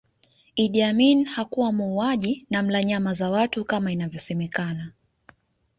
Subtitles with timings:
[0.55, 4.91] Idi Amin hakuwa muuaji na mla nyama za watu kama inavyosemekana